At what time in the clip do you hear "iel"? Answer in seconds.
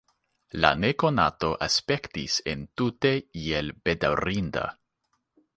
3.45-3.73